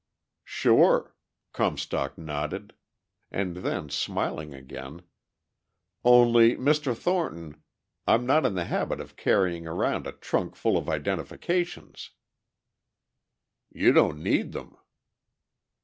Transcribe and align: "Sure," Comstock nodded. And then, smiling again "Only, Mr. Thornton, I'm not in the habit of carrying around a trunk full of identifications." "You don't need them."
"Sure," 0.43 1.15
Comstock 1.53 2.17
nodded. 2.17 2.73
And 3.29 3.57
then, 3.57 3.89
smiling 3.91 4.51
again 4.51 5.03
"Only, 6.03 6.55
Mr. 6.55 6.97
Thornton, 6.97 7.61
I'm 8.07 8.25
not 8.25 8.43
in 8.43 8.55
the 8.55 8.65
habit 8.65 8.99
of 8.99 9.15
carrying 9.15 9.67
around 9.67 10.07
a 10.07 10.11
trunk 10.13 10.55
full 10.55 10.75
of 10.75 10.89
identifications." 10.89 12.09
"You 13.71 13.91
don't 13.93 14.23
need 14.23 14.53
them." 14.53 14.75